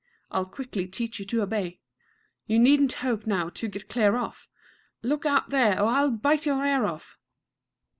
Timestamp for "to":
1.25-1.43, 3.49-3.67